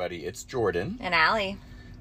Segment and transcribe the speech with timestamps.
[0.00, 0.24] everybody.
[0.24, 1.56] It's Jordan, And Allie.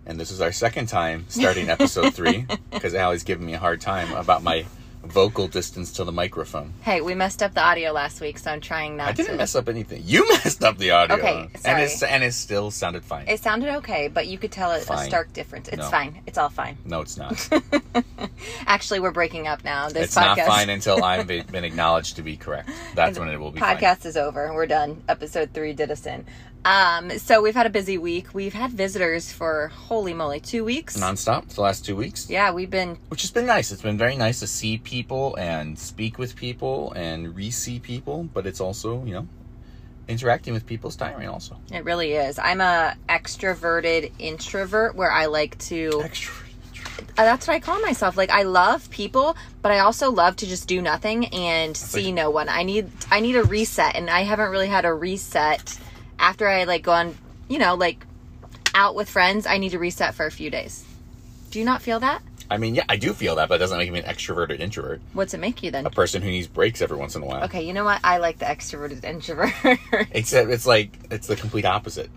[0.06, 3.82] and this is our second time starting episode three because Allie's giving me a hard
[3.82, 4.68] time about my
[5.04, 6.74] vocal distance to the microphone.
[6.84, 9.38] Hey, we messed up the audio last week, so I'm trying not I didn't to.
[9.38, 10.04] mess up anything.
[10.06, 11.16] You messed up the audio.
[11.18, 11.82] Okay, and sorry.
[11.84, 13.28] it's and it still sounded fine.
[13.28, 15.08] It sounded okay, but you could tell a Fine.
[15.10, 15.68] stark difference.
[15.68, 15.90] It's No.
[15.90, 16.22] fine.
[16.28, 16.78] It's all fine.
[16.86, 17.50] no, it's not.
[18.68, 19.90] Actually, we're breaking up now.
[19.90, 22.70] This it's podcast not fine until I've been been acknowledged to be correct.
[22.94, 23.76] That's when it will be fine.
[23.78, 24.54] podcast is over.
[24.54, 25.02] We're done.
[25.10, 26.26] Episode three did us in.
[26.66, 28.34] Um, so we've had a busy week.
[28.34, 30.98] We've had visitors for holy moly, two weeks.
[30.98, 32.30] nonstop the last two weeks.
[32.30, 33.72] yeah, we've been which has been nice.
[33.72, 38.46] It's been very nice to see people and speak with people and re-see people, but
[38.46, 39.28] it's also you know
[40.10, 41.30] interacting with people is tiring.
[41.30, 42.38] Also, it really is.
[42.40, 46.34] I'm a extroverted introvert where I like to extra.
[47.18, 48.18] Uh, that's what I call myself.
[48.18, 52.14] Like I love people, but I also love to just do nothing and see like-
[52.14, 52.50] no one.
[52.50, 55.80] I need I need a reset, and I haven't really had a reset
[56.20, 58.06] after I like go on, you know, like
[58.74, 59.46] out with friends.
[59.46, 60.86] I need to reset for a few days.
[61.52, 62.22] Do you not feel that?
[62.50, 65.02] I mean, yeah, I do feel that, but it doesn't make me an extroverted introvert.
[65.14, 65.86] What's it make you then?
[65.86, 67.44] A person who needs breaks every once in a while.
[67.44, 68.00] Okay, you know what?
[68.04, 69.52] I like the extroverted introvert.
[70.12, 72.10] Except it's like it's the complete opposite.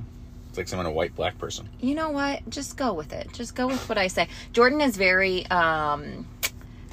[0.49, 1.69] It's like someone a white black person.
[1.81, 2.49] you know what?
[2.49, 3.33] Just go with it.
[3.33, 4.29] Just go with what I say.
[4.53, 6.27] Jordan is very um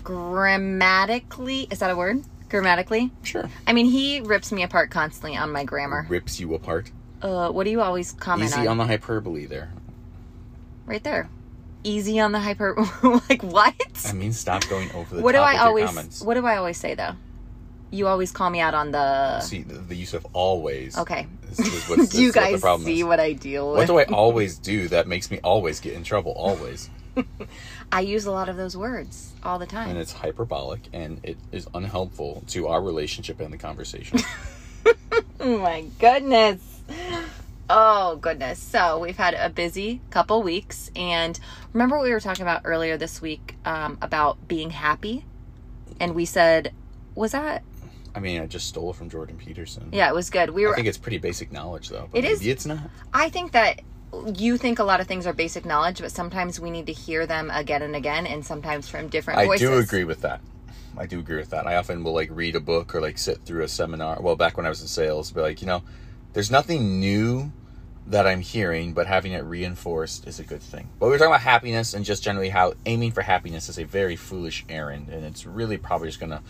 [0.04, 1.68] grammatically.
[1.70, 2.24] Is that a word?
[2.50, 3.12] Grammatically.
[3.24, 3.50] Sure.
[3.68, 6.06] I mean, he rips me apart constantly on my grammar.
[6.10, 6.92] Rips you apart.
[7.22, 8.60] Uh, what do you always comment on?
[8.60, 8.74] Easy on?
[8.74, 9.72] on the hyperbole there.
[10.86, 11.30] right there.
[11.84, 12.76] Easy on the hyper.
[13.30, 13.76] like what?
[14.08, 15.86] I mean, stop going over the what do top I your always?
[15.86, 16.22] comments.
[16.22, 17.14] What do I always say though?
[17.90, 19.40] You always call me out on the.
[19.40, 20.98] See, the, the use of always.
[20.98, 21.26] Okay.
[21.52, 23.06] Is, is what's, do you is what the guys problem see is.
[23.06, 23.78] what I deal with?
[23.78, 26.34] What do I always do that makes me always get in trouble?
[26.34, 26.90] Always.
[27.92, 29.90] I use a lot of those words all the time.
[29.90, 34.20] and it's hyperbolic and it is unhelpful to our relationship and the conversation.
[35.40, 36.77] Oh my goodness.
[37.70, 38.60] Oh goodness.
[38.60, 41.38] So we've had a busy couple weeks and
[41.74, 45.26] remember what we were talking about earlier this week um, about being happy?
[46.00, 46.74] And we said,
[47.14, 47.64] was that?
[48.16, 49.90] I mean, I just stole it from Jordan Peterson.
[49.92, 50.52] Yeah, it was good.
[50.52, 52.08] We I were think it's pretty basic knowledge, though.
[52.12, 52.40] But It is.
[52.40, 52.80] maybe it's not.
[53.14, 53.82] I think that
[54.36, 57.28] you think a lot of things are basic knowledge, but sometimes we need to hear
[57.28, 59.70] them again and again and sometimes from different I voices.
[59.70, 60.40] do agree with that.
[60.98, 61.68] I do agree with that.
[61.68, 64.20] I often will like read a book or like sit through a seminar.
[64.22, 65.84] Well, back when I was in sales, be like, you know,
[66.38, 67.52] there's nothing new
[68.06, 70.88] that I'm hearing, but having it reinforced is a good thing.
[71.00, 73.86] But we were talking about happiness and just generally how aiming for happiness is a
[73.86, 76.44] very foolish errand, and it's really probably just gonna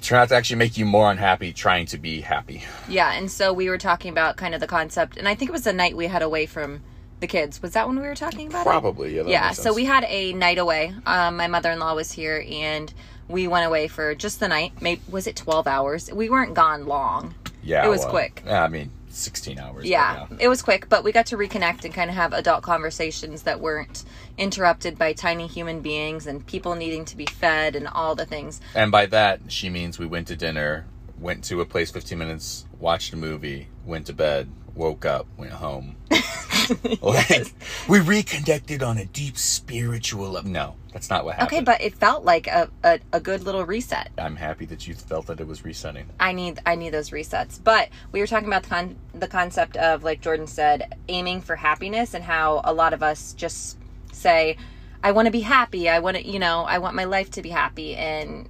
[0.00, 2.62] turn out to actually make you more unhappy trying to be happy.
[2.88, 5.52] Yeah, and so we were talking about kind of the concept, and I think it
[5.52, 6.80] was the night we had away from
[7.20, 7.60] the kids.
[7.60, 8.70] Was that when we were talking about it?
[8.70, 9.24] Probably, yeah.
[9.26, 12.94] yeah so we had a night away um, my mother-in-law was here and
[13.28, 16.86] we went away for just the night maybe was it 12 hours we weren't gone
[16.86, 18.42] long yeah, it was well, quick.
[18.44, 19.84] Yeah, I mean, 16 hours.
[19.84, 23.42] yeah, it was quick but we got to reconnect and kind of have adult conversations
[23.42, 24.04] that weren't
[24.38, 28.60] interrupted by tiny human beings and people needing to be fed and all the things
[28.74, 30.86] And by that, she means we went to dinner,
[31.18, 35.52] went to a place 15 minutes, watched a movie, went to bed, woke up, went
[35.52, 35.96] home.
[37.02, 37.52] like,
[37.88, 40.50] we reconnected on a deep spiritual level.
[40.50, 41.58] No, that's not what happened.
[41.58, 44.94] okay but it felt like a, a, a good little reset I'm happy that you
[44.94, 46.08] felt that it was resetting.
[46.18, 47.62] I need I need those resets.
[47.62, 51.56] But we were talking about the con- the concept of like Jordan said, aiming for
[51.56, 53.78] happiness and how a lot of us just
[54.12, 54.56] say,
[55.02, 55.88] I want to be happy.
[55.88, 58.48] I want to, you know, I want my life to be happy and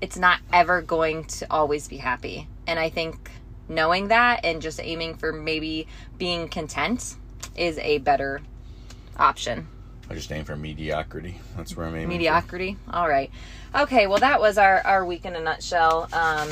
[0.00, 2.48] it's not ever going to always be happy.
[2.66, 3.30] And I think
[3.68, 5.86] knowing that and just aiming for maybe
[6.18, 7.16] being content
[7.56, 8.40] is a better
[9.16, 9.68] option.
[10.10, 11.40] I just aim for mediocrity.
[11.56, 12.06] That's where I'm aiming.
[12.08, 12.12] for.
[12.12, 12.76] Mediocrity.
[12.92, 13.30] All right.
[13.74, 16.08] Okay, well that was our our week in a nutshell.
[16.12, 16.48] Um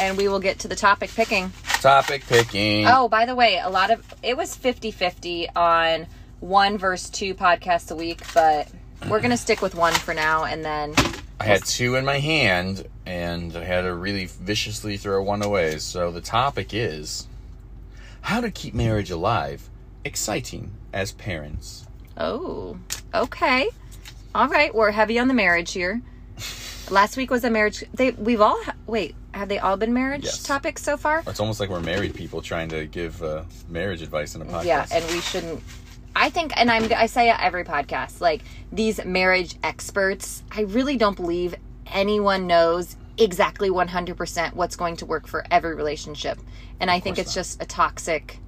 [0.00, 1.52] and we will get to the topic picking.
[1.80, 2.86] Topic picking.
[2.86, 6.06] Oh, by the way, a lot of it was 50-50 on
[6.40, 8.68] one versus two podcasts a week, but
[9.08, 10.94] we're gonna stick with one for now, and then
[11.40, 15.78] I had two in my hand, and I had to really viciously throw one away.
[15.78, 17.26] So the topic is
[18.20, 19.68] how to keep marriage alive,
[20.04, 21.86] exciting as parents.
[22.18, 22.76] oh,
[23.14, 23.68] okay,
[24.34, 26.02] all right, we're heavy on the marriage here.
[26.90, 27.84] Last week was a marriage.
[27.94, 29.14] They we've all ha- wait.
[29.32, 30.42] Have they all been marriage Yes.
[30.42, 31.22] topics so far?
[31.26, 34.64] It's almost like we're married people trying to give uh, marriage advice in a podcast.
[34.64, 35.62] Yeah, and we shouldn't.
[36.20, 40.42] I think, and I'm I say it every podcast, like these marriage experts.
[40.52, 41.54] I really don't believe
[41.86, 46.38] anyone knows exactly 100% what's going to work for every relationship,
[46.78, 48.38] and I think it's just a toxic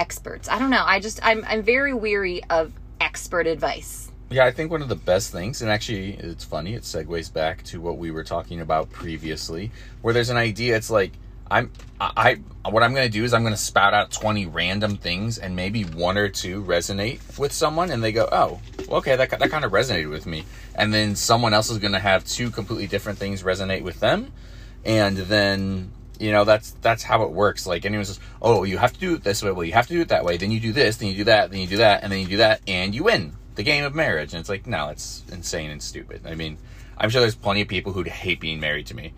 [0.00, 0.48] experts.
[0.48, 0.82] I don't know.
[0.84, 4.10] I just I'm I'm very weary of expert advice.
[4.28, 7.62] Yeah, I think one of the best things, and actually it's funny, it segues back
[7.64, 11.12] to what we were talking about previously, where there's an idea, it's like,
[11.52, 11.70] I'm
[12.00, 14.96] I, I what I'm going to do is I'm going to spout out 20 random
[14.96, 19.30] things and maybe one or two resonate with someone and they go, "Oh, okay, that
[19.30, 20.44] that kind of resonated with me."
[20.74, 24.32] And then someone else is going to have two completely different things resonate with them.
[24.84, 27.66] And then you know that's that's how it works.
[27.66, 29.52] Like anyone says oh you have to do it this way.
[29.52, 30.38] Well you have to do it that way.
[30.38, 32.26] Then you do this then you do that then you do that and then you
[32.26, 34.32] do that and you win the game of marriage.
[34.32, 36.22] And it's like no it's insane and stupid.
[36.26, 36.56] I mean
[36.98, 39.14] i'm sure there's plenty of people who'd hate being married to me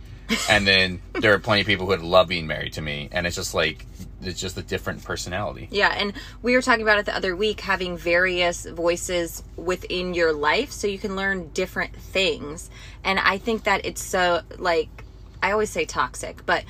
[0.49, 3.26] and then there are plenty of people who would love being married to me and
[3.26, 3.87] it's just like
[4.23, 7.61] it's just a different personality Yeah, and we were talking about it the other week
[7.61, 12.71] having various voices within your life so you can learn different things.
[13.03, 15.05] And I think that it's so like
[15.43, 16.65] I always say toxic, but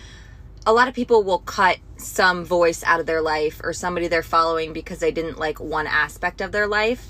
[0.67, 4.23] a lot of people will cut some voice out of their life or somebody they're
[4.23, 7.07] following because they didn't like one aspect of their life.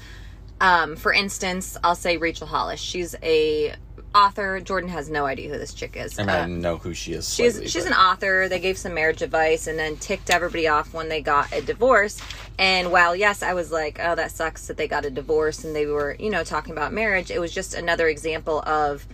[0.61, 2.81] Um, for instance, I'll say Rachel Hollis.
[2.81, 3.75] She's a
[4.15, 4.61] author.
[4.61, 6.19] Jordan has no idea who this chick is.
[6.19, 7.33] I mean, I Uh, know who she is.
[7.33, 8.49] She's slightly, she's but- an author.
[8.49, 12.19] They gave some marriage advice and then ticked everybody off when they got a divorce.
[12.59, 15.75] And while yes, I was like, oh, that sucks that they got a divorce and
[15.75, 17.31] they were, you know, talking about marriage.
[17.31, 19.07] It was just another example of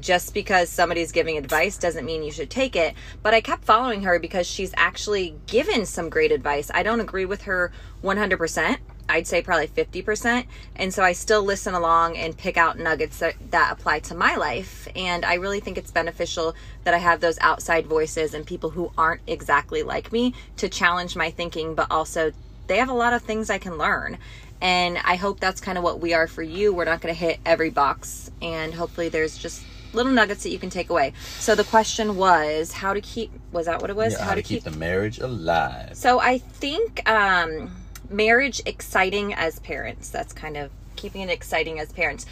[0.00, 2.94] just because somebody's giving advice doesn't mean you should take it.
[3.22, 6.70] But I kept following her because she's actually given some great advice.
[6.72, 7.72] I don't agree with her
[8.02, 8.78] 100%.
[9.08, 10.46] I'd say probably 50%.
[10.76, 14.36] And so I still listen along and pick out nuggets that, that apply to my
[14.36, 14.88] life.
[14.94, 18.92] And I really think it's beneficial that I have those outside voices and people who
[18.98, 22.32] aren't exactly like me to challenge my thinking, but also
[22.66, 24.18] they have a lot of things I can learn.
[24.60, 26.72] And I hope that's kind of what we are for you.
[26.72, 28.30] We're not going to hit every box.
[28.42, 29.62] And hopefully there's just
[29.92, 31.12] little nuggets that you can take away.
[31.38, 34.14] So the question was how to keep, was that what it was?
[34.14, 35.96] Yeah, how to keep the marriage alive.
[35.96, 37.70] So I think um,
[38.10, 40.10] marriage exciting as parents.
[40.10, 42.26] That's kind of keeping it exciting as parents.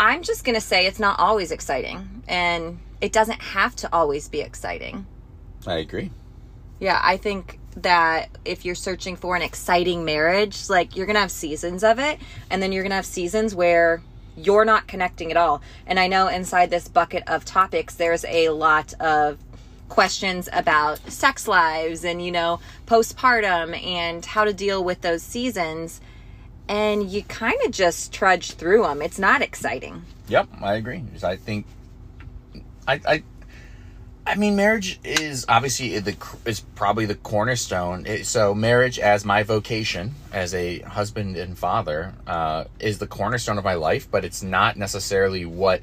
[0.00, 4.28] I'm just going to say it's not always exciting and it doesn't have to always
[4.28, 5.06] be exciting.
[5.66, 6.10] I agree.
[6.80, 11.20] Yeah, I think that if you're searching for an exciting marriage, like you're going to
[11.20, 12.18] have seasons of it
[12.50, 14.02] and then you're going to have seasons where
[14.36, 15.60] you're not connecting at all.
[15.86, 19.38] And I know inside this bucket of topics there's a lot of
[19.88, 26.00] questions about sex lives and you know postpartum and how to deal with those seasons
[26.68, 29.00] and you kind of just trudge through them.
[29.02, 30.02] It's not exciting.
[30.28, 31.02] Yep, I agree.
[31.22, 31.66] I think,
[32.86, 33.22] I, I,
[34.26, 38.04] I mean, marriage is obviously the is probably the cornerstone.
[38.04, 43.56] It, so, marriage as my vocation as a husband and father uh, is the cornerstone
[43.56, 45.80] of my life, but it's not necessarily what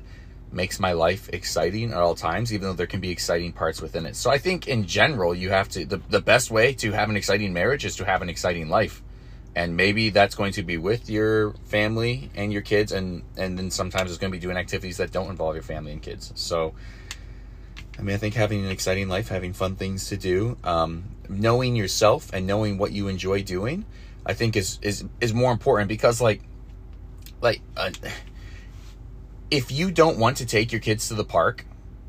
[0.56, 4.06] makes my life exciting at all times, even though there can be exciting parts within
[4.06, 4.16] it.
[4.16, 7.18] So, I think in general, you have to the the best way to have an
[7.18, 9.04] exciting marriage is to have an exciting life
[9.56, 13.72] and maybe that's going to be with your family and your kids and and then
[13.72, 16.74] sometimes it's going to be doing activities that don't involve your family and kids so
[17.98, 21.76] i mean i think having an exciting life having fun things to do um, knowing
[21.76, 23.86] yourself and knowing what you enjoy doing
[24.26, 26.42] i think is is is more important because like
[27.42, 27.90] like uh,
[29.52, 31.66] if you don't want to take your kids to the park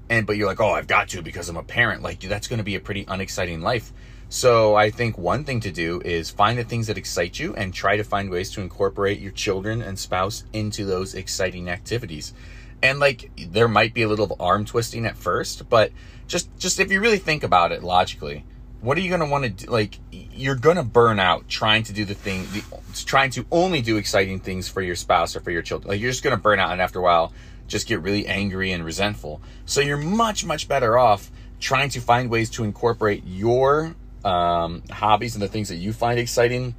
[0.08, 2.58] and but you're like oh i've got to because i'm a parent like that's going
[2.58, 3.92] to be a pretty unexciting life
[4.28, 7.72] so I think one thing to do is find the things that excite you and
[7.72, 12.34] try to find ways to incorporate your children and spouse into those exciting activities.
[12.82, 15.92] And like there might be a little arm twisting at first, but
[16.26, 18.44] just just if you really think about it logically,
[18.86, 21.82] what are you going to want to do like you're going to burn out trying
[21.82, 22.62] to do the thing the
[23.04, 25.90] trying to only do exciting things for your spouse or for your children.
[25.90, 27.32] Like you're just going to burn out and after a while
[27.66, 29.42] just get really angry and resentful.
[29.64, 35.34] So you're much much better off trying to find ways to incorporate your um, hobbies
[35.34, 36.76] and the things that you find exciting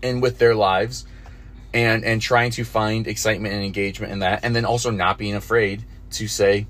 [0.00, 1.06] in with their lives
[1.74, 5.34] and and trying to find excitement and engagement in that and then also not being
[5.34, 6.66] afraid to say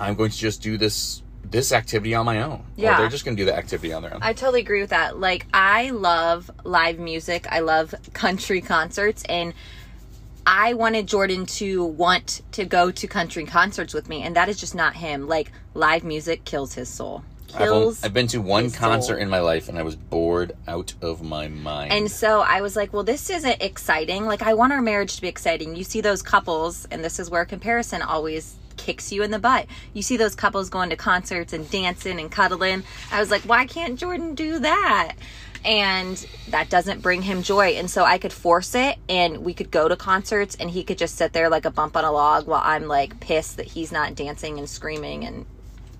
[0.00, 2.94] i'm going to just do this this activity on my own Yeah.
[2.94, 4.90] or they're just going to do the activity on their own I totally agree with
[4.90, 5.18] that.
[5.18, 7.46] Like, I love live music.
[7.50, 9.24] I love country concerts.
[9.28, 9.52] And
[10.46, 14.22] I wanted Jordan to want to go to country concerts with me.
[14.22, 15.28] And that is just not him.
[15.28, 17.24] Like, live music kills his soul.
[17.52, 18.04] I've, on- Kills.
[18.04, 19.22] I've been to one concert soul.
[19.22, 22.76] in my life and i was bored out of my mind And so I was
[22.76, 24.24] like, well, this isn't exciting.
[24.24, 25.74] Like, I want our marriage to be exciting.
[25.74, 29.66] You see those couples, and this is where comparison always kicks you in the butt.
[29.92, 32.82] You see those couples going to concerts and dancing and cuddling.
[33.12, 35.12] I was like, why can't Jordan do that?
[35.64, 36.16] And
[36.48, 37.72] that doesn't bring him joy.
[37.72, 40.96] And so I could force it, and we could go to concerts, and he could
[40.96, 43.92] just sit there like a bump on a log while I'm like pissed that he's
[43.92, 45.44] not dancing and screaming and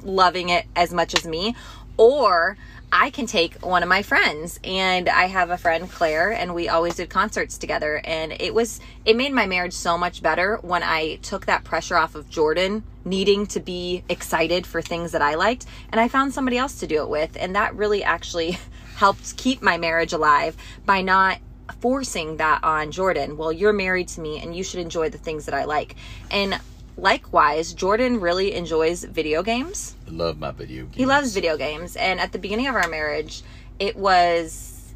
[0.03, 1.55] loving it as much as me
[2.01, 2.57] or
[2.91, 6.67] I can take one of my friends and I have a friend Claire and we
[6.67, 10.83] always did concerts together and it was it made my marriage so much better when
[10.83, 15.35] I took that pressure off of Jordan needing to be excited for things that I
[15.35, 15.67] liked.
[15.93, 17.37] And I found somebody else to do it with.
[17.39, 18.59] And that really actually
[18.97, 21.39] helped keep my marriage alive by not
[21.81, 23.37] forcing that on Jordan.
[23.37, 25.97] Well, you're married to me and you should enjoy the things that I like.
[26.31, 26.59] And
[27.01, 29.97] likewise, Jordan really enjoys video games.
[30.07, 30.97] I love my video games.
[30.97, 31.97] He loves video games.
[31.97, 33.43] And at the beginning of our marriage,
[33.79, 34.95] it was,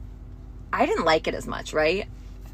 [0.72, 2.06] I didn't like it as much, right?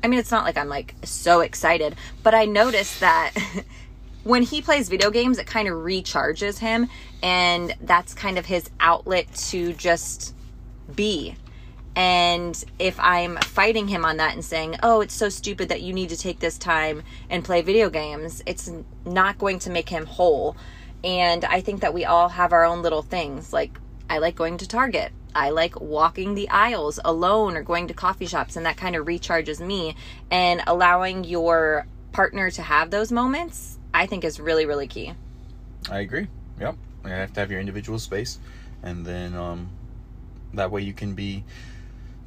[0.03, 3.35] I mean, it's not like I'm like so excited, but I noticed that
[4.25, 6.89] when he plays video games, it kind of recharges him.
[7.23, 10.35] And that's kind of his outlet to just
[10.95, 11.37] be.
[11.97, 15.93] And if I'm fighting him on that and saying, oh, it's so stupid that you
[15.93, 18.71] need to take this time and play video games, it's
[19.05, 20.57] not going to make him whole.
[21.03, 23.53] And I think that we all have our own little things.
[23.53, 23.79] Like,
[24.09, 25.13] I like going to Target.
[25.35, 29.07] I like walking the aisles alone or going to coffee shops, and that kind of
[29.07, 29.95] recharges me.
[30.31, 35.13] And allowing your partner to have those moments, I think, is really, really key.
[35.91, 36.29] I agree.
[36.59, 36.77] Yep.
[37.05, 38.39] You have to have your individual space,
[38.83, 39.71] and then um,
[40.55, 41.45] that way you can be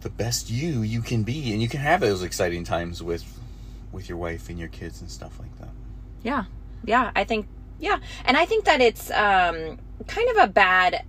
[0.04, 3.24] the best you you can be, and you can have those exciting times with
[3.92, 5.70] with your wife and your kids and stuff like that.
[6.22, 6.46] Yeah,
[6.84, 7.12] yeah.
[7.16, 7.48] I think
[7.80, 11.04] yeah, and I think that it's um, kind of a bad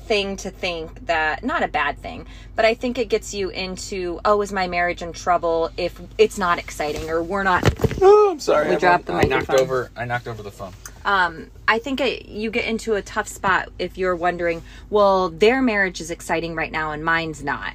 [0.00, 4.20] thing to think that not a bad thing but i think it gets you into
[4.24, 7.62] oh is my marriage in trouble if it's not exciting or we're not
[8.02, 9.60] oh i'm sorry we I, dropped the I knocked microphone.
[9.60, 10.72] over i knocked over the phone
[11.04, 15.60] um, I think it, you get into a tough spot if you're wondering, well, their
[15.60, 17.74] marriage is exciting right now and mine's not,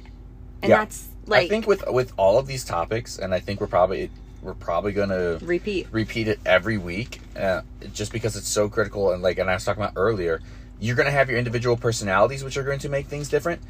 [0.62, 0.78] and Yeah.
[0.78, 4.10] that's like i think with with all of these topics and i think we're probably
[4.42, 5.86] we're probably gonna repeat.
[5.90, 7.62] repeat it every week uh,
[7.92, 10.40] just because it's so critical and like and i was talking about earlier
[10.80, 13.60] you're going to have your individual personalities which are going to make things different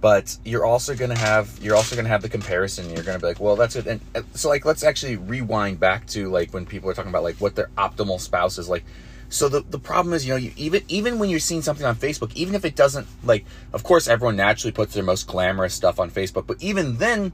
[0.00, 3.16] but you're also going to have you're also going to have the comparison you're going
[3.16, 6.28] to be like well that's it and uh, so like let's actually rewind back to
[6.28, 8.84] like when people are talking about like what their optimal spouse is like
[9.28, 11.96] so the, the problem is you know you even even when you're seeing something on
[11.96, 15.98] facebook even if it doesn't like of course everyone naturally puts their most glamorous stuff
[15.98, 17.32] on facebook but even then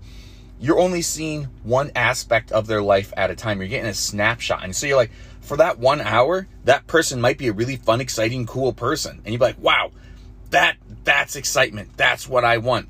[0.62, 3.58] you're only seeing one aspect of their life at a time.
[3.58, 4.62] You're getting a snapshot.
[4.62, 8.00] And so you're like, for that one hour, that person might be a really fun,
[8.00, 9.20] exciting, cool person.
[9.24, 9.90] And you're like, wow,
[10.50, 11.90] that that's excitement.
[11.96, 12.88] That's what I want.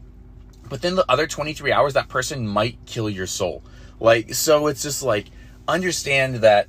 [0.69, 3.63] But then the other 23 hours, that person might kill your soul.
[3.99, 5.29] Like, so it's just like,
[5.67, 6.69] understand that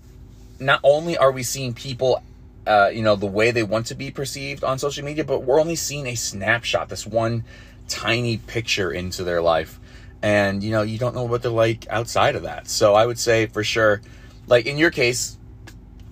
[0.60, 2.22] not only are we seeing people
[2.66, 5.60] uh, you know the way they want to be perceived on social media but we're
[5.60, 7.44] only seeing a snapshot this one
[7.88, 9.80] tiny picture into their life.
[10.22, 12.68] And you know you don't know what they're like outside of that.
[12.68, 14.02] So i would say for sure
[14.48, 15.38] like in your case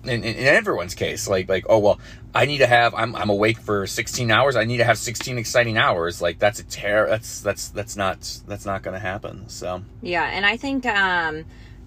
[0.04, 2.00] in, in, in everyone's case like like oh well
[2.34, 4.56] i need to have I'm, I'm awake for 16 hours.
[4.56, 6.20] I need to have 16 exciting hours.
[6.20, 9.48] Like that's a terror that's that's that's not that's not gonna happen.
[9.48, 11.44] So Yeah, and I think um,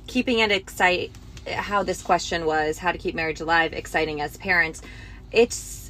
[0.08, 1.12] keeping it excite
[1.48, 4.82] how this question was how to keep marriage alive exciting as parents.
[5.32, 5.86] It's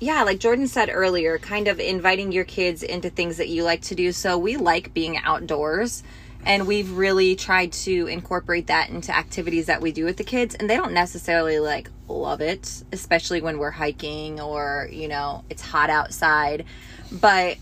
[0.00, 3.82] yeah, like Jordan said earlier, kind of inviting your kids into things that you like
[3.82, 4.12] to do.
[4.12, 6.02] So we like being outdoors.
[6.46, 10.54] And we've really tried to incorporate that into activities that we do with the kids.
[10.54, 15.62] And they don't necessarily like love it, especially when we're hiking or, you know, it's
[15.62, 16.66] hot outside.
[17.10, 17.56] But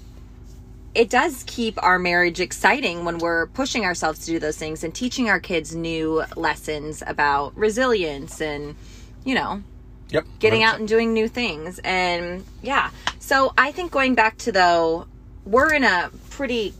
[0.94, 4.94] it does keep our marriage exciting when we're pushing ourselves to do those things and
[4.94, 8.76] teaching our kids new lessons about resilience and
[9.24, 9.62] you know
[10.10, 11.80] yep getting out and doing new things.
[11.84, 12.90] And yeah.
[13.18, 15.06] So i think going back to though
[15.44, 16.74] we're in a pretty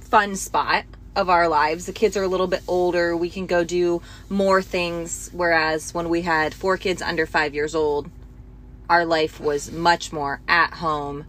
[0.00, 0.84] fun spot
[1.14, 1.86] of our lives.
[1.86, 3.16] The kids are a little bit older.
[3.16, 7.74] We can go do more things whereas when we had four kids under five years
[7.74, 8.10] old
[8.88, 11.26] our life was much more at home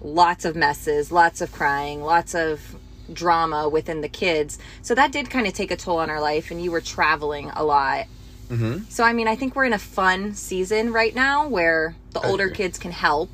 [0.00, 2.76] lots of messes, lots of crying, lots of
[3.12, 4.58] drama within the kids.
[4.82, 7.50] So that did kind of take a toll on our life, and you were traveling
[7.54, 8.06] a lot.
[8.48, 8.84] mm-hmm.
[8.88, 12.28] So, I mean, I think we're in a fun season right now where the I
[12.28, 12.56] older agree.
[12.56, 13.30] kids can help.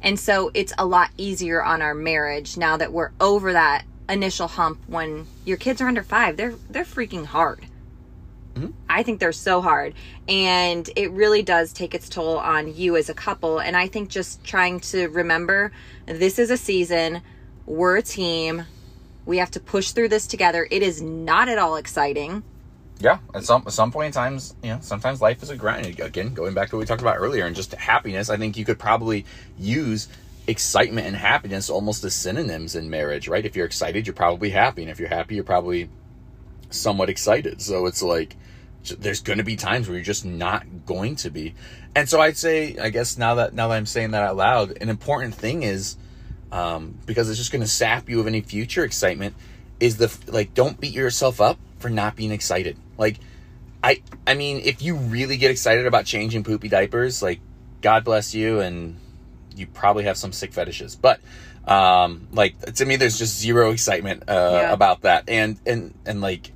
[0.00, 4.48] And so it's a lot easier on our marriage now that we're over that initial
[4.48, 6.36] hump when your kids are under five.
[6.36, 7.66] They're they're freaking hard.
[8.58, 8.72] Mhm.
[8.88, 9.94] I think they're so hard.
[10.28, 13.58] And it really does take its toll on you as a couple.
[13.58, 15.72] And I think just trying to remember
[16.06, 17.22] this is a season,
[17.66, 18.64] we're a team.
[19.26, 20.66] We have to push through this together.
[20.70, 22.42] It is not at all exciting.
[23.00, 26.00] Yeah, at some at some point in times, you know, sometimes life is a grind.
[26.00, 28.28] Again, going back to what we talked about earlier, and just happiness.
[28.28, 29.24] I think you could probably
[29.56, 30.08] use
[30.48, 33.44] excitement and happiness almost as synonyms in marriage, right?
[33.44, 35.90] If you're excited, you're probably happy, and if you're happy, you're probably
[36.70, 37.62] somewhat excited.
[37.62, 38.34] So it's like
[38.98, 41.54] there's going to be times where you're just not going to be.
[41.94, 44.78] And so I'd say, I guess now that now that I'm saying that out loud,
[44.80, 45.96] an important thing is
[46.52, 49.34] um, because it's just going to sap you of any future excitement.
[49.80, 52.76] Is the like don't beat yourself up for not being excited.
[52.96, 53.18] Like
[53.82, 57.40] I I mean, if you really get excited about changing poopy diapers, like
[57.80, 58.96] God bless you, and
[59.54, 60.96] you probably have some sick fetishes.
[60.96, 61.20] But
[61.64, 64.72] um, like to me, there's just zero excitement uh, Yeah.
[64.72, 66.50] about that, and and and like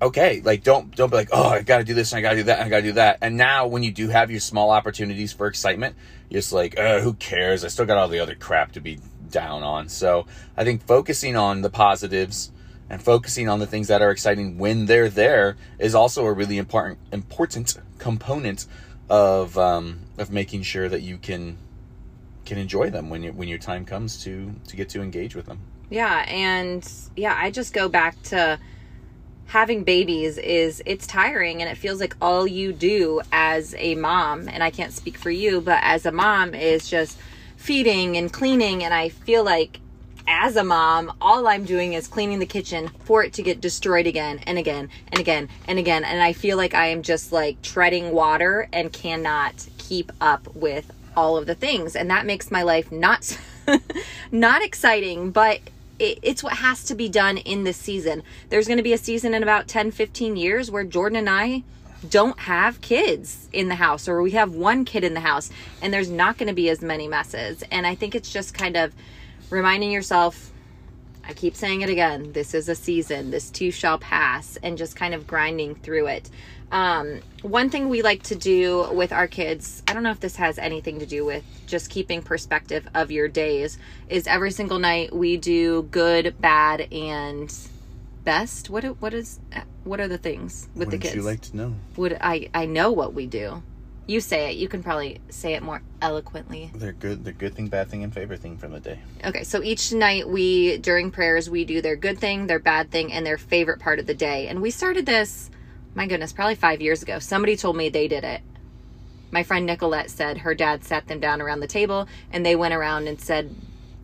[0.00, 2.30] okay, like don't don't be like oh I got to do this and I got
[2.30, 3.18] to do that and I got to do that.
[3.22, 5.96] And now when you do have your small opportunities for excitement,
[6.28, 7.64] you're just like uh, who cares?
[7.64, 8.98] I still got all the other crap to be
[9.30, 9.88] down on.
[9.88, 10.26] So
[10.56, 12.52] I think focusing on the positives
[12.88, 16.58] and focusing on the things that are exciting when they're there is also a really
[16.58, 18.66] important important component
[19.08, 21.58] of um, of making sure that you can
[22.44, 25.46] can enjoy them when you when your time comes to to get to engage with
[25.46, 25.60] them.
[25.90, 28.58] Yeah, and yeah, I just go back to
[29.46, 34.48] having babies is it's tiring and it feels like all you do as a mom
[34.48, 37.18] and I can't speak for you, but as a mom is just
[37.56, 39.80] feeding and cleaning and I feel like
[40.28, 44.06] as a mom, all I'm doing is cleaning the kitchen for it to get destroyed
[44.06, 46.04] again and again and again and again.
[46.04, 50.90] And I feel like I am just like treading water and cannot keep up with
[51.16, 51.94] all of the things.
[51.94, 53.38] And that makes my life not
[54.32, 55.60] not exciting, but
[55.98, 58.22] it, it's what has to be done in this season.
[58.48, 61.62] There's going to be a season in about 10, 15 years where Jordan and I
[62.08, 65.50] don't have kids in the house or we have one kid in the house
[65.80, 67.64] and there's not going to be as many messes.
[67.70, 68.94] And I think it's just kind of
[69.50, 70.52] reminding yourself
[71.28, 72.32] I keep saying it again.
[72.32, 73.30] This is a season.
[73.30, 76.30] This too shall pass, and just kind of grinding through it.
[76.70, 80.36] Um, one thing we like to do with our kids, I don't know if this
[80.36, 83.78] has anything to do with just keeping perspective of your days,
[84.08, 87.52] is every single night we do good, bad, and
[88.24, 88.68] best.
[88.70, 89.38] What what is
[89.84, 91.14] what are the things with the Wouldn't kids?
[91.14, 91.74] you like to know?
[91.96, 93.62] Would I I know what we do.
[94.06, 94.56] You say it.
[94.56, 96.70] You can probably say it more eloquently.
[96.74, 97.24] They're good.
[97.24, 99.00] They're good thing, bad thing, and favorite thing from the day.
[99.24, 103.12] Okay, so each night we, during prayers, we do their good thing, their bad thing,
[103.12, 104.46] and their favorite part of the day.
[104.46, 105.50] And we started this,
[105.96, 107.18] my goodness, probably five years ago.
[107.18, 108.42] Somebody told me they did it.
[109.32, 112.74] My friend Nicolette said her dad sat them down around the table and they went
[112.74, 113.52] around and said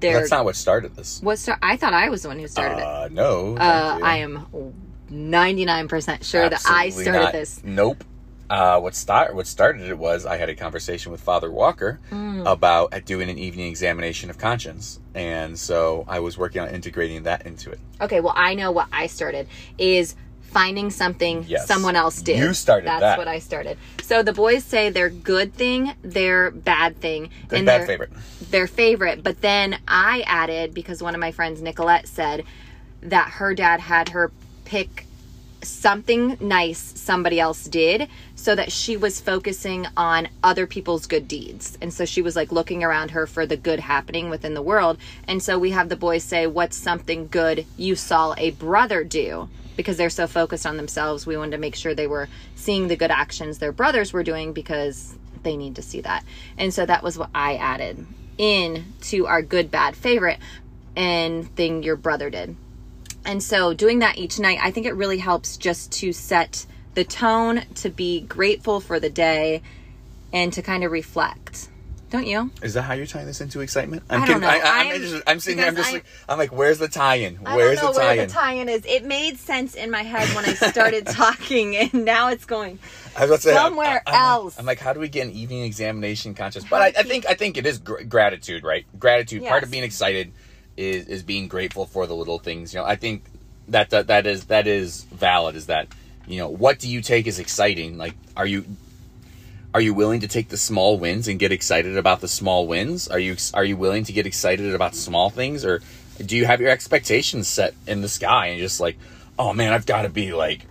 [0.00, 0.18] their.
[0.18, 1.22] That's not what started this.
[1.22, 2.84] what star- I thought I was the one who started it.
[2.84, 3.56] Uh, no.
[3.56, 4.00] Uh.
[4.02, 4.74] I am
[5.12, 7.32] 99% sure that I started not.
[7.32, 7.62] this.
[7.62, 8.02] Nope.
[8.52, 12.46] Uh, what start what started it was I had a conversation with Father Walker Mm.
[12.46, 17.22] about uh, doing an evening examination of conscience, and so I was working on integrating
[17.22, 17.80] that into it.
[18.02, 21.66] Okay, well, I know what I started is finding something Yes.
[21.66, 22.36] someone else did.
[22.36, 23.16] You started That's that.
[23.16, 23.78] what I started.
[24.02, 28.10] So the boys say their good thing, their bad thing, Good, and bad, their favorite.
[28.50, 29.22] their favorite.
[29.22, 32.44] But then I added because one of my friends, Nicolette, said
[33.00, 34.30] that her dad had her
[34.66, 35.06] pick
[35.62, 41.78] something nice somebody else did so that she was focusing on other people's good deeds.
[41.80, 44.98] And so she was like looking around her for the good happening within the world.
[45.26, 49.48] And so we have the boys say, What's something good you saw a brother do?
[49.76, 52.96] Because they're so focused on themselves, we wanted to make sure they were seeing the
[52.96, 56.24] good actions their brothers were doing because they need to see that.
[56.58, 58.06] And so that was what I added
[58.38, 60.38] in to our good, bad, favorite
[60.96, 62.56] and thing your brother did.
[63.24, 67.04] And so doing that each night, I think it really helps just to set the
[67.04, 69.62] tone, to be grateful for the day,
[70.32, 71.68] and to kind of reflect.
[72.10, 72.50] Don't you?
[72.62, 74.02] Is that how you're tying this into excitement?
[74.10, 74.46] I'm I don't know.
[74.48, 75.66] I, am I'm- just, I'm sitting here.
[75.68, 77.38] I'm just I- like, I'm like, where's the tie-in?
[77.46, 78.28] I Where's don't know the where tie-in?
[78.28, 78.84] the tie-in is.
[78.84, 82.78] It made sense in my head when I started talking, and now it's going.
[83.16, 84.58] I was about to say, I'm- Somewhere I'm, like- else.
[84.58, 86.64] I'm like, how do we get an evening examination conscious?
[86.64, 88.84] But I, I think I think it is gr- gratitude, right?
[88.98, 89.44] Gratitude.
[89.44, 90.32] Part of being excited
[90.76, 92.72] is is being grateful for the little things.
[92.72, 93.24] You know, I think
[93.68, 95.56] that that, that is that is valid.
[95.56, 95.88] Is that
[96.26, 97.98] you know what do you take as exciting?
[97.98, 98.64] Like, are you
[99.74, 103.08] are you willing to take the small wins and get excited about the small wins?
[103.08, 105.80] Are you are you willing to get excited about small things, or
[106.24, 108.98] do you have your expectations set in the sky and just like,
[109.38, 110.66] oh man, I've got to be like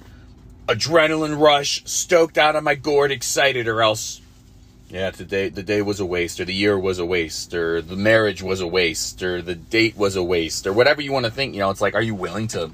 [0.68, 4.22] adrenaline rush, stoked out of my gourd, excited, or else,
[4.91, 7.95] yeah, today the day was a waste, or the year was a waste, or the
[7.95, 11.32] marriage was a waste, or the date was a waste, or whatever you want to
[11.32, 11.54] think.
[11.54, 12.71] You know, it's like, are you willing to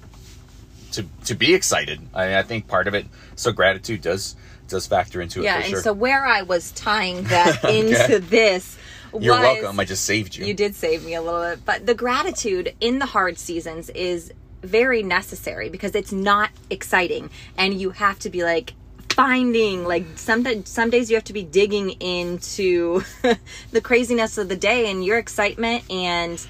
[0.93, 2.01] to to be excited?
[2.13, 3.05] I, mean, I think part of it.
[3.35, 4.35] So gratitude does
[4.67, 5.81] does factor into it Yeah, for and sure.
[5.81, 8.77] so where I was tying that into this
[9.13, 9.79] You're was welcome.
[9.79, 10.45] I just saved you.
[10.45, 14.33] You did save me a little bit, but the gratitude in the hard seasons is
[14.63, 18.73] very necessary because it's not exciting and you have to be like
[19.17, 23.01] finding like some some days you have to be digging into
[23.71, 26.45] the craziness of the day and your excitement and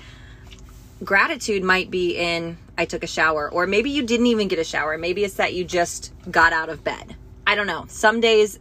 [1.01, 4.65] gratitude might be in I took a shower or maybe you didn't even get a
[4.65, 4.97] shower.
[4.97, 7.15] Maybe it's that you just got out of bed.
[7.47, 7.85] I don't know.
[7.87, 8.59] Some days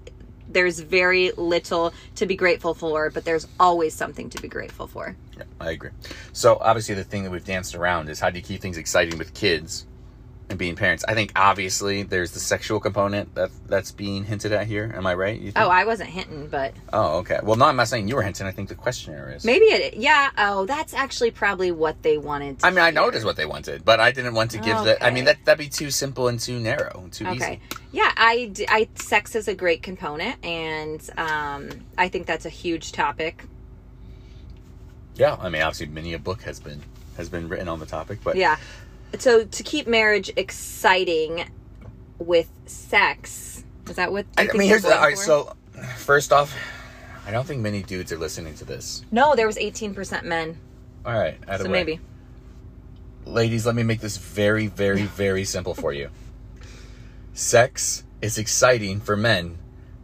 [0.48, 5.16] there's very little to be grateful for but there's always something to be grateful for.
[5.36, 5.90] Yeah, I agree.
[6.32, 9.18] So obviously, the thing that we've danced around is how do you keep things exciting
[9.18, 9.84] with kids
[10.48, 11.04] and being parents.
[11.08, 14.92] I think obviously there's the sexual component that that's being hinted at here.
[14.96, 15.36] Am I right?
[15.36, 15.58] You think?
[15.58, 17.40] Oh, I wasn't hinting, but Oh, okay.
[17.42, 18.46] Well, no, I'm not saying you were hinting.
[18.46, 19.44] I think the questionnaire is.
[19.44, 19.94] maybe it.
[19.96, 20.30] Yeah.
[20.38, 22.60] Oh, that's actually probably what they wanted.
[22.60, 24.58] To I mean, I know it is what they wanted, but I didn't want to
[24.58, 25.04] give the.
[25.04, 27.34] I mean, that that'd be too simple and too narrow, and too Okay.
[27.36, 27.60] easy.
[27.90, 33.42] Yeah, I sex is a great component, and um, I think that's a huge topic.
[35.16, 36.82] Yeah, I mean, obviously, many a book has been
[37.16, 38.58] has been written on the topic, but Yeah.
[39.18, 41.48] So to keep marriage exciting
[42.18, 44.26] with sex, is that what?
[44.38, 45.16] you I, I mean, here's the, all right.
[45.16, 45.22] for?
[45.22, 45.56] So,
[45.96, 46.54] first off,
[47.26, 49.02] I don't think many dudes are listening to this.
[49.10, 50.58] no, there was eighteen percent men,
[51.04, 52.00] All right, out so maybe.
[53.24, 56.10] ladies, let me make this very, very, very simple for you.
[57.32, 59.58] Sex is exciting for men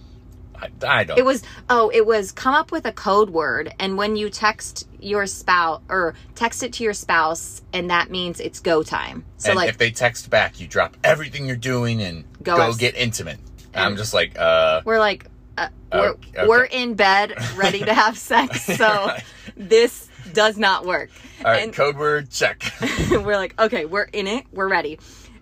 [0.62, 1.18] I, I don't.
[1.18, 4.88] it was oh it was come up with a code word and when you text
[5.00, 9.50] your spouse or text it to your spouse and that means it's go time so
[9.50, 12.94] and like if they text back, you drop everything you're doing and Go go, get
[12.96, 13.38] intimate.
[13.74, 15.26] I'm just like, uh, we're like
[15.58, 16.46] uh, we're, Okay.
[16.46, 19.16] we're in bed ready to have sex so
[19.56, 21.10] this does not work
[21.44, 22.62] all right, and- code word check.
[23.10, 24.98] we're like, okay, we're in it, we're ready.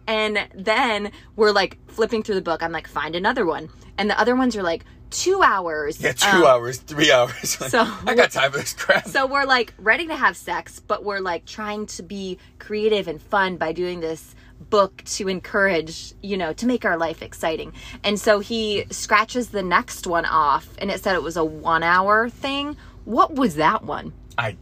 [0.07, 2.63] And then we're like flipping through the book.
[2.65, 3.69] I'm like, find another one.
[3.99, 6.01] And the other ones are like two hours.
[6.01, 7.51] yeah, two Um, hours, three hours.
[7.51, 9.07] so- I got time for this crap.
[9.09, 13.21] So we're like ready to have sex, but we're like trying to be creative and
[13.21, 14.35] fun by doing this
[14.69, 17.73] book to encourage, you know, to make our life exciting.
[18.05, 21.83] And so he scratches the next one off and it said it was a one
[21.83, 22.77] hour thing.
[23.05, 24.13] What was that one?
[24.37, 24.57] I.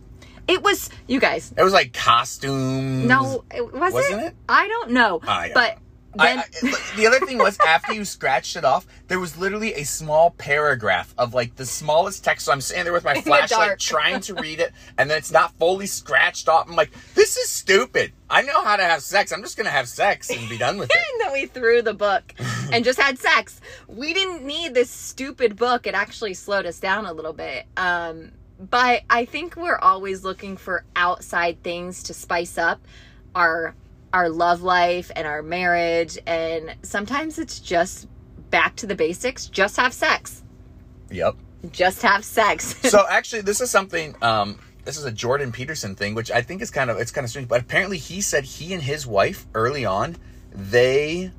[0.47, 3.05] It was, you guys, It was like costumes.
[3.07, 4.27] no, it was Wasn't it?
[4.29, 4.37] it?
[4.49, 5.21] I don't know.
[5.27, 5.79] I don't but
[6.14, 6.44] then I-
[6.97, 11.14] the other thing was after you scratched it off, there was literally a small paragraph
[11.18, 12.47] of like the smallest text.
[12.47, 15.53] So I'm sitting there with my flashlight trying to read it, and then it's not
[15.59, 16.66] fully scratched off.
[16.68, 18.12] I'm like, this is stupid.
[18.31, 19.33] I know how to have sex.
[19.33, 20.97] I'm just gonna have sex and be done with it.
[20.97, 22.35] and then we threw the book
[22.73, 23.61] and just had sex.
[23.87, 25.87] We didn't need this stupid book.
[25.87, 27.66] It actually slowed us down a little bit.
[27.77, 32.81] Um, but I think we're always looking for outside things to spice up
[33.35, 33.75] our
[34.12, 36.18] our love life and our marriage.
[36.27, 38.09] And sometimes it's just
[38.51, 39.47] back to the basics.
[39.47, 40.42] Just have sex.
[41.11, 41.37] Yep.
[41.71, 42.77] Just have sex.
[42.90, 46.62] so actually this is something um this is a jordan peterson thing which i think
[46.62, 49.47] is kind of it's kind of strange but apparently he said he and his wife
[49.55, 50.16] early on
[50.53, 51.31] they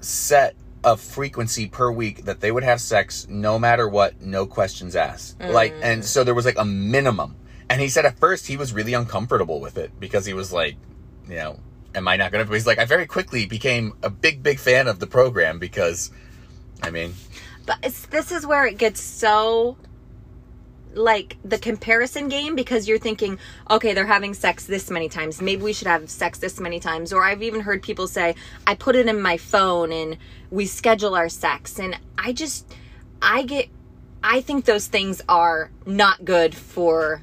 [0.00, 4.94] set a frequency per week that they would have sex no matter what no questions
[4.94, 7.34] asked like and so there was like a minimum
[7.68, 10.76] and he said at first he was really uncomfortable with it because he was like
[11.28, 11.58] you know
[11.94, 14.88] am i not gonna but he's like i very quickly became a big big fan
[14.88, 16.10] of the program because
[16.82, 17.14] i mean
[17.66, 19.76] But this is where it gets so
[20.94, 23.38] like the comparison game because you're thinking,
[23.70, 25.40] okay, they're having sex this many times.
[25.40, 27.12] Maybe we should have sex this many times.
[27.12, 28.34] Or I've even heard people say,
[28.66, 30.16] I put it in my phone and
[30.50, 31.78] we schedule our sex.
[31.78, 32.66] And I just,
[33.22, 33.68] I get,
[34.22, 37.22] I think those things are not good for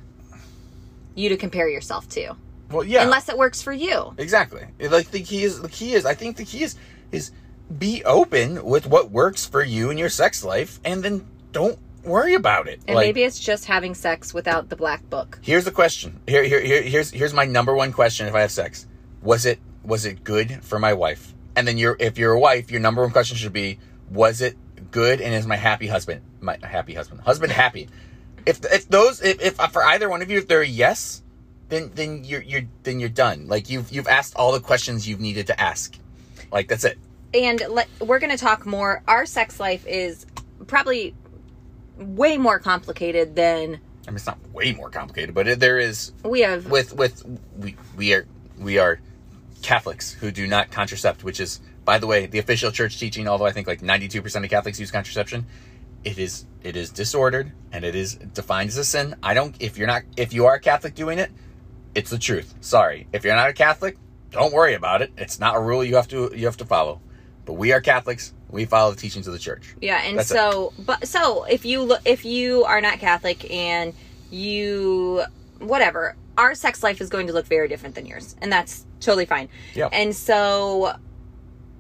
[1.16, 2.38] you to compare yourself to
[2.70, 4.14] well yeah unless it works for you.
[4.18, 4.66] Exactly.
[4.80, 6.76] Like the key is the key is I think the key is
[7.12, 7.32] is
[7.78, 12.34] be open with what works for you in your sex life and then don't worry
[12.34, 12.82] about it.
[12.88, 15.40] And like maybe it's just having sex without the black book.
[15.42, 16.20] here's the question.
[16.28, 18.88] Here, here here here's here's my number one question if I have sex.
[19.22, 21.34] Was it was it good for my wife?
[21.56, 24.56] And then you're if you're a wife, your number one question should be, was it
[24.92, 27.90] good and is my happy husband my happy husband husband happy?
[28.46, 31.24] If if those if, if for either one of you if they're a yes,
[31.70, 33.48] then then you're you're then you're done.
[33.48, 35.98] Like you've you've asked all the questions you've needed to ask.
[36.52, 36.98] Like that's it.
[37.34, 39.04] and let, we're going to talk more.
[39.08, 40.26] Our sex life is
[40.66, 41.14] probably
[41.98, 46.14] way more complicated than I mean, it's not way more complicated, but it, there is
[46.24, 46.68] we have.
[46.68, 47.24] with with
[47.58, 48.26] we we are
[48.58, 49.00] we are
[49.62, 53.28] Catholics who do not contracept, which is by the way the official church teaching.
[53.28, 55.46] Although I think like ninety two percent of Catholics use contraception,
[56.06, 59.16] it is it is disordered and it is defined as a sin.
[59.22, 61.32] I don't if you're not if you are a Catholic doing it,
[61.98, 62.54] it's the truth.
[62.62, 63.98] Sorry, if you're not a Catholic,
[64.32, 65.12] don't worry about it.
[65.18, 67.02] It's not a rule you have to you have to follow.
[67.46, 68.34] But we are Catholics.
[68.50, 69.76] We follow the teachings of the church.
[69.82, 73.94] Yeah, and That's so, but so if you look, if you are not Catholic and
[74.30, 75.24] you
[75.60, 79.26] whatever, our sex life is going to look very different than yours, and that's totally
[79.26, 79.50] fine.
[79.76, 79.90] Yep.
[79.94, 80.94] And so,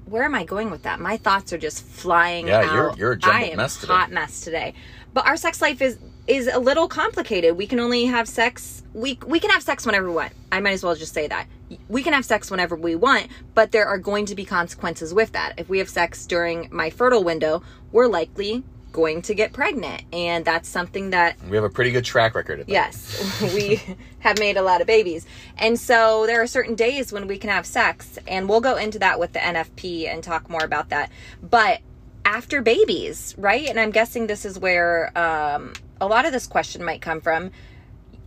[0.05, 0.99] where am I going with that?
[0.99, 2.47] My thoughts are just flying.
[2.47, 2.73] Yeah, out.
[2.73, 3.93] you're- you're a jumbled I am mess today.
[3.93, 4.73] hot mess today.
[5.13, 5.97] But our sex life is
[6.27, 7.57] is a little complicated.
[7.57, 8.83] We can only have sex.
[8.93, 10.33] We we can have sex whenever we want.
[10.51, 11.47] I might as well just say that
[11.89, 15.31] we can have sex whenever we want, but there are going to be consequences with
[15.33, 15.53] that.
[15.57, 18.63] If we have sex during my fertile window, we're likely
[18.93, 22.61] going to get pregnant, and that's something that We have a pretty good track record
[22.61, 22.71] of that.
[22.71, 23.81] Yes, we
[24.19, 25.25] have made a lot of babies.
[25.57, 28.99] And so there are certain days when we can have sex, and we'll go into
[28.99, 31.11] that with the NFP and talk more about that.
[31.41, 31.81] But
[32.25, 33.67] after babies, right?
[33.67, 37.51] And I'm guessing this is where um, a lot of this question might come from.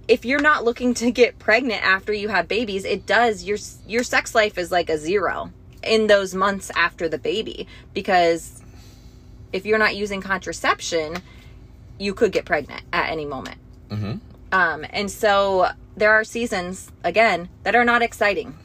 [0.09, 4.03] If you're not looking to get pregnant after you have babies, it does your your
[4.03, 5.53] sex life is like a zero
[5.83, 8.63] in those months after the baby because
[9.53, 11.17] if you're not using contraception,
[11.99, 13.59] you could get pregnant at any moment.
[13.89, 14.15] hmm
[14.53, 18.57] Um, and so there are seasons, again, that are not exciting.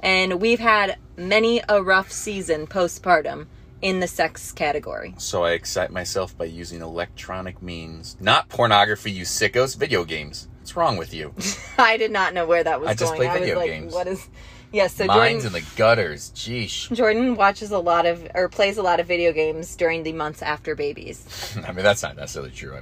[0.00, 3.46] And we've had many a rough season postpartum
[3.82, 5.14] in the sex category.
[5.18, 9.10] So I excite myself by using electronic means, not pornography.
[9.10, 10.48] You sickos, video games.
[10.60, 11.34] What's wrong with you?
[11.78, 13.16] I did not know where that was I just going.
[13.18, 13.92] play I was video like, games.
[13.92, 14.28] what is.
[14.72, 16.30] Yes, so Mine's Jordan, in the gutters.
[16.34, 16.96] Jeesh.
[16.96, 20.40] Jordan watches a lot of, or plays a lot of video games during the months
[20.40, 21.54] after babies.
[21.66, 22.78] I mean, that's not necessarily true,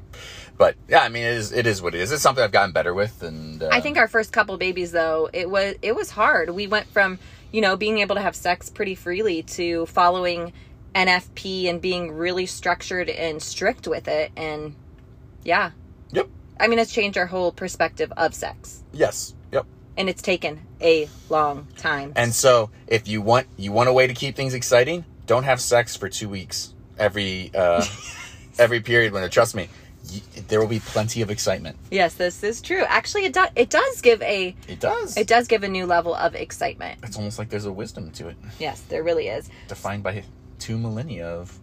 [0.56, 1.50] but yeah, I mean, it is.
[1.50, 2.12] It is what it is.
[2.12, 5.30] It's something I've gotten better with, and uh, I think our first couple babies though,
[5.32, 6.50] it was it was hard.
[6.50, 7.18] We went from,
[7.50, 10.52] you know, being able to have sex pretty freely to following
[10.94, 14.74] NFP and being really structured and strict with it and
[15.44, 15.70] yeah.
[16.12, 16.28] Yep.
[16.58, 18.82] I mean, it's changed our whole perspective of sex.
[18.92, 19.34] Yes.
[19.52, 19.66] Yep.
[19.96, 22.12] And it's taken a long time.
[22.16, 25.60] And so, if you want you want a way to keep things exciting, don't have
[25.60, 27.84] sex for two weeks every uh,
[28.58, 29.12] every period.
[29.12, 29.68] When it trust me,
[30.12, 31.76] y- there will be plenty of excitement.
[31.90, 32.84] yes, this is true.
[32.88, 35.16] Actually, it does it does give a It does.
[35.16, 36.98] it does give a new level of excitement.
[37.02, 39.48] It's almost like there's a wisdom to it, Yes, there really is.
[39.68, 40.12] defined by
[40.60, 41.58] two millennia of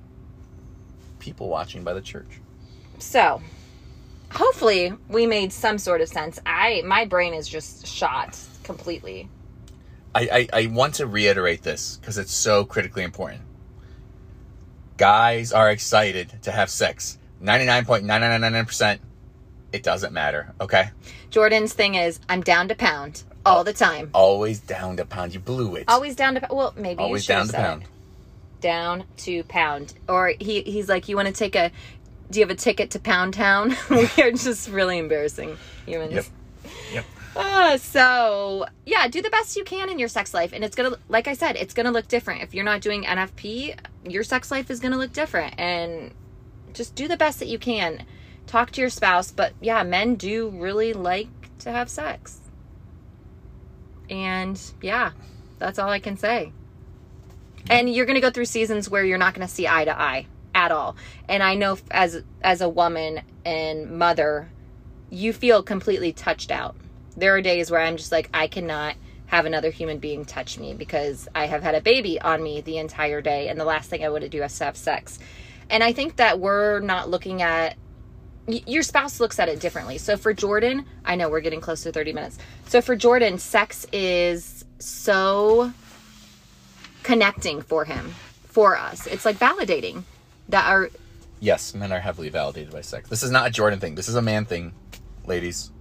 [1.19, 2.41] people watching by the church.
[2.99, 3.41] So,
[4.31, 6.39] hopefully we made some sort of sense.
[6.45, 9.29] I my brain is just shot completely.
[10.15, 13.41] I, I, I want to reiterate this because it's so critically important.
[14.97, 17.19] Guys are excited to have sex.
[17.43, 18.99] 99.9999%,
[19.71, 20.89] it doesn't matter, okay?
[21.29, 24.09] Jordan's thing is I'm down to pound all oh, the time.
[24.13, 25.33] Always down to pound.
[25.33, 25.85] You blew it.
[25.87, 27.83] Always down to well, maybe Always you should down to pound.
[27.83, 27.89] it.
[28.59, 29.93] Down to pound.
[30.09, 31.71] Or he he's like, you want to take a
[32.29, 33.75] do you have a ticket to Pound Town?
[33.89, 36.13] we are just really embarrassing humans.
[36.13, 36.25] Yep.
[36.93, 37.05] Yep.
[37.35, 40.97] Uh, so yeah, do the best you can in your sex life, and it's gonna,
[41.07, 42.41] like I said, it's gonna look different.
[42.41, 46.13] If you're not doing NFP, your sex life is gonna look different, and
[46.73, 48.05] just do the best that you can.
[48.47, 51.27] Talk to your spouse, but yeah, men do really like
[51.59, 52.39] to have sex,
[54.09, 55.11] and yeah,
[55.59, 56.51] that's all I can say.
[57.69, 60.71] And you're gonna go through seasons where you're not gonna see eye to eye at
[60.71, 60.95] all,
[61.29, 64.49] and I know as as a woman and mother,
[65.09, 66.75] you feel completely touched out
[67.17, 70.73] there are days where I'm just like, I cannot have another human being touch me
[70.73, 74.05] because I have had a baby on me the entire day, and the last thing
[74.05, 75.19] I want to do is to have sex.
[75.69, 77.75] And I think that we're not looking at
[78.47, 79.97] your spouse looks at it differently.
[79.97, 82.37] So for Jordan, I know we're getting close to 30 minutes.
[82.67, 85.73] So for Jordan, sex is so
[87.07, 89.07] connecting for him, for us.
[89.07, 90.03] It's like validating
[90.49, 90.89] that our
[91.39, 93.09] Yes, men are heavily validated by sex.
[93.09, 93.95] This is not a Jordan thing.
[93.95, 94.73] This is a man thing,
[95.25, 95.71] ladies.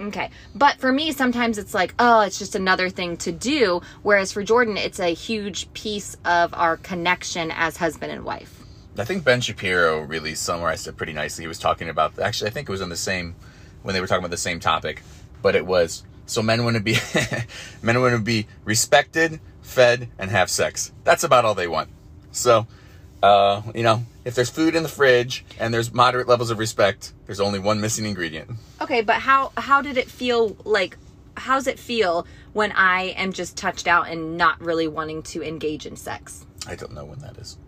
[0.00, 0.30] Okay.
[0.54, 3.80] But for me, sometimes it's like, oh, it's just another thing to do.
[4.02, 8.62] Whereas for Jordan, it's a huge piece of our connection as husband and wife.
[8.98, 11.44] I think Ben Shapiro really summarized it pretty nicely.
[11.44, 13.36] He was talking about actually I think it was in the same
[13.82, 15.02] when they were talking about the same topic,
[15.40, 16.96] but it was so men want to be
[17.82, 20.92] men want to be respected, fed, and have sex.
[21.04, 21.90] That's about all they want.
[22.32, 22.66] So,
[23.22, 27.12] uh, you know, if there's food in the fridge and there's moderate levels of respect,
[27.26, 28.50] there's only one missing ingredient.
[28.80, 30.96] Okay, but how how did it feel like
[31.36, 35.86] how's it feel when I am just touched out and not really wanting to engage
[35.86, 36.46] in sex?
[36.66, 37.58] I don't know when that is.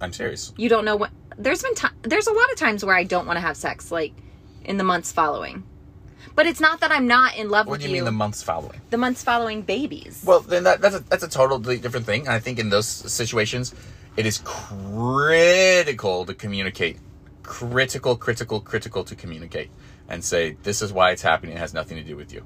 [0.00, 0.52] I'm serious.
[0.56, 3.26] You don't know what there's been time there's a lot of times where I don't
[3.26, 4.12] want to have sex like
[4.64, 5.64] in the months following.
[6.34, 7.84] But it's not that I'm not in love What with you.
[7.84, 8.80] What do you mean the months following?
[8.90, 10.22] the months following babies.
[10.24, 12.22] Well, then that, that's a that's a totally different thing.
[12.22, 13.74] And I think in those situations,
[14.16, 16.98] it is critical to communicate.
[17.42, 19.70] Critical, critical, critical to communicate
[20.08, 21.56] and say this is why it's happening.
[21.56, 22.42] It has nothing to do with you.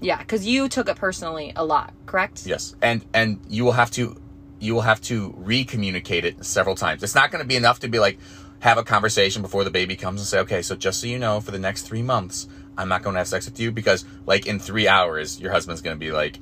[0.00, 2.46] yeah, cuz you took it personally a lot, correct?
[2.46, 4.20] Yes, and and you will have to
[4.58, 7.02] you will have to re-communicate it several times.
[7.02, 8.18] It's not going to be enough to be like
[8.60, 11.40] have a conversation before the baby comes and say, okay, so just so you know,
[11.40, 14.46] for the next three months, I'm not going to have sex with you because like
[14.46, 16.38] in three hours, your husband's going to be like,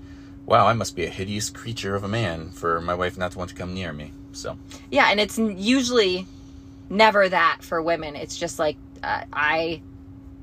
[0.46, 3.38] wow, I must be a hideous creature of a man for my wife not to
[3.38, 4.12] want to come near me.
[4.32, 4.58] So
[4.90, 6.26] Yeah, and it's usually
[6.90, 8.16] never that for women.
[8.16, 9.82] It's just like uh, I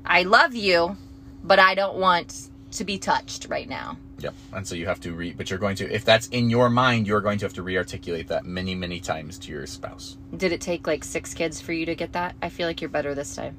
[0.04, 0.96] I love you,
[1.44, 3.98] but I don't want to be touched right now.
[4.18, 4.34] Yep.
[4.52, 7.06] And so you have to re, but you're going to, if that's in your mind,
[7.06, 10.16] you're going to have to re-articulate that many, many times to your spouse.
[10.36, 12.36] Did it take like 6 kids for you to get that?
[12.40, 13.56] I feel like you're better this time.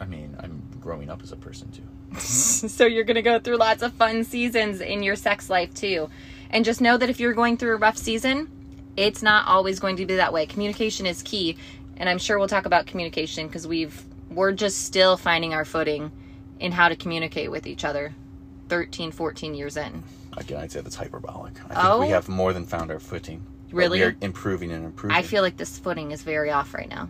[0.00, 2.18] I mean, I'm growing up as a person too.
[2.20, 6.10] so you're going to go through lots of fun seasons in your sex life too.
[6.50, 8.50] And just know that if you're going through a rough season,
[8.96, 10.44] it's not always going to be that way.
[10.44, 11.56] Communication is key,
[11.96, 16.10] and I'm sure we'll talk about communication because we've we're just still finding our footing
[16.60, 18.14] in how to communicate with each other
[18.68, 20.02] 13, 14 years in.
[20.36, 21.54] Again, I'd say that's hyperbolic.
[21.64, 22.00] I think Oh?
[22.00, 23.44] we have more than found our footing.
[23.70, 23.98] Really?
[23.98, 25.16] We are improving and improving.
[25.16, 27.08] I feel like this footing is very off right now.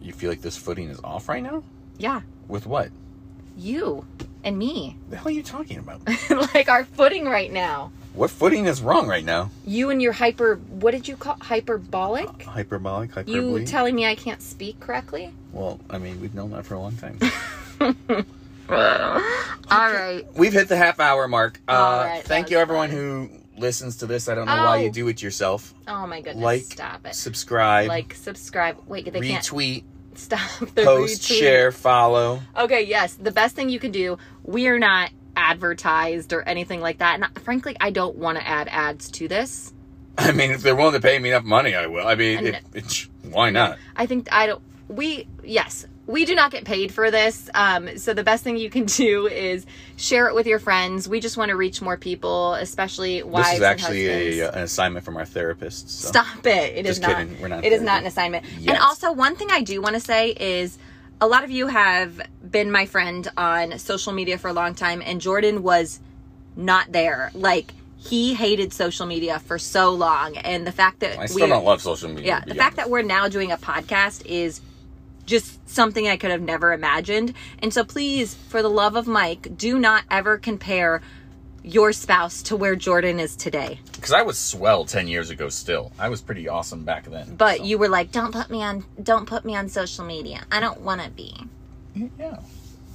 [0.00, 1.62] You feel like this footing is off right now?
[1.98, 2.90] Yeah, With what?
[3.58, 4.04] you
[4.44, 4.96] and me.
[5.08, 6.00] The hell are you talking about?
[6.54, 7.90] like our footing right now.
[8.12, 9.50] what footing is wrong right now?
[9.64, 12.42] You and your hyper what did you call hyperbolic?
[12.42, 13.60] Hyperbolic, hyperbole.
[13.60, 15.32] You telling me I can't speak correctly?
[15.52, 17.18] well, I mean, we've known that for a long time.
[18.68, 18.76] All
[19.92, 20.24] right.
[20.34, 21.60] we've hit the half hour mark.
[21.68, 22.96] Uh, All right, thank you, everyone fun.
[22.98, 24.28] who listens to this.
[24.28, 24.80] I don't know why Oh.
[24.82, 25.72] you do it yourself.
[25.88, 26.44] Oh my goodness.
[26.44, 27.14] Like, Stop it.
[27.14, 28.76] subscribe, Like, subscribe.
[28.86, 29.84] Wait, they can't retweet,
[30.18, 30.40] stop
[30.74, 31.38] the post, retweet.
[31.38, 32.40] share, follow.
[32.56, 33.14] Okay, yes.
[33.14, 37.20] The best thing you can do, we are not advertised or anything like that.
[37.20, 39.72] And frankly, I don't want to add ads to this.
[40.18, 42.06] I mean, if they're willing to pay me enough money, I will.
[42.06, 43.78] I mean, it, it, why not?
[43.96, 44.62] I think I don't.
[44.88, 47.50] We yes, we do not get paid for this.
[47.54, 49.66] Um, so the best thing you can do is
[49.96, 51.08] share it with your friends.
[51.08, 54.38] We just want to reach more people, especially wives This is actually and husbands.
[54.38, 55.90] a, uh, an assignment from our therapist.
[55.90, 56.08] So.
[56.08, 56.76] Stop it!
[56.76, 57.16] It is Just not.
[57.16, 57.40] kidding.
[57.40, 58.44] We're not It is not an assignment.
[58.66, 60.78] And also, one thing I do want to say is,
[61.20, 65.02] a lot of you have been my friend on social media for a long time,
[65.04, 65.98] and Jordan was
[66.56, 67.30] not there.
[67.34, 71.50] Like he hated social media for so long, and the fact that I still we
[71.50, 72.26] don't love social media.
[72.26, 74.60] yeah, the be fact that we're now doing a podcast is
[75.26, 77.34] just something I could have never imagined.
[77.60, 81.02] And so please, for the love of Mike, do not ever compare
[81.62, 83.80] your spouse to where Jordan is today.
[83.92, 85.48] Because I was swell ten years ago.
[85.48, 87.34] Still, I was pretty awesome back then.
[87.34, 87.64] But so.
[87.64, 90.46] you were like, "Don't put me on don't put me on social media.
[90.50, 91.34] I don't want to be."
[92.18, 92.38] yeah.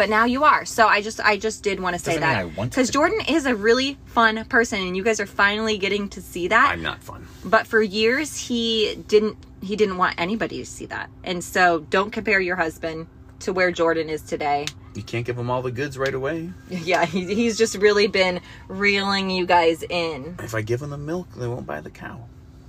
[0.02, 0.66] But now you are.
[0.66, 2.90] So I just I just did want to say Doesn't mean I that cuz.
[2.90, 6.72] Jordan is a really fun person and you guys are finally getting to see that.
[6.72, 7.28] I'm not fun.
[7.46, 12.10] but for years he didn't he didn't want anybody to see that and so don't
[12.10, 13.06] compare your husband
[13.42, 16.52] to where jordan is today You can't give him all the goods right away.
[16.70, 20.98] yeah he, he's just really been reeling you guys in If I give him the
[20.98, 22.18] milk, they won't buy the cow.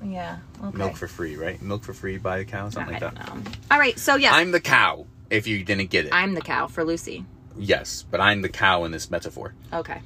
[0.05, 1.63] yeah okay Milk for free, right?
[1.63, 3.35] Milk for free, buy a cow, something i like don't that.
[3.35, 4.35] know all right so yeah.
[4.35, 5.07] I'm the cow.
[5.33, 7.25] If you didn't get it, I'm the cow for lucy
[7.57, 9.55] yes, but I'm the cow in this metaphor.
[9.73, 10.01] okay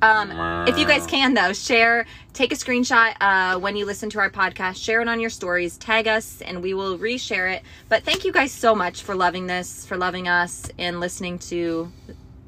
[0.00, 4.18] um, if you guys can though share take a screenshot uh, when you listen to
[4.18, 8.02] our podcast share it on your stories tag us and we will reshare it but
[8.02, 11.92] thank you guys so much for loving this for loving us and listening to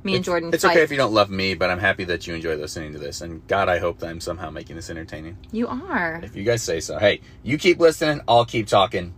[0.02, 0.72] me and jordan It's fight.
[0.72, 3.22] okay if you don't love me, but I'm happy that you enjoy listening to this.
[3.22, 5.38] And God, I hope that I'm somehow making this entertaining.
[5.50, 6.20] You are.
[6.22, 6.98] If you guys say so.
[6.98, 9.14] Hey, you keep listening, I'll keep talking.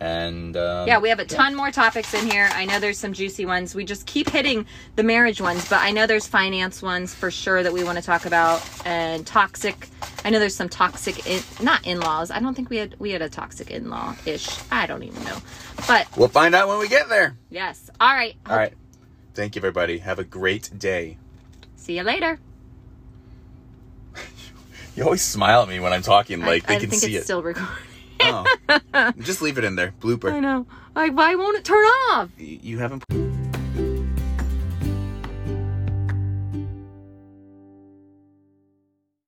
[0.00, 2.48] And um, Yeah, we have a ton more topics in here.
[2.52, 3.74] I know there's some juicy ones.
[3.74, 4.66] We just keep hitting
[4.96, 8.04] the marriage ones, but I know there's finance ones for sure that we want to
[8.04, 9.88] talk about and toxic.
[10.24, 12.30] I know there's some toxic in, not in-laws.
[12.30, 14.48] I don't think we had we had a toxic in-law ish.
[14.70, 15.38] I don't even know.
[15.86, 17.36] But We'll find out when we get there.
[17.50, 17.88] yes.
[18.00, 18.34] All right.
[18.46, 18.74] All right.
[19.34, 19.98] Thank you, everybody.
[19.98, 21.18] Have a great day.
[21.76, 22.38] See you later.
[24.96, 27.16] You always smile at me when I'm talking, like I, they I can think see
[27.16, 27.24] it's it.
[27.24, 27.74] still recording.
[28.24, 29.12] Oh.
[29.20, 29.92] Just leave it in there.
[30.00, 30.32] Blooper.
[30.32, 30.66] I know.
[30.94, 32.30] Like why won't it turn off?
[32.38, 33.04] You haven't.